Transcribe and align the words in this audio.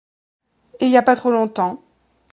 Et 0.79 0.87
y'a 0.89 1.03
pas 1.03 1.15
trop 1.15 1.29
longtemps. 1.29 1.83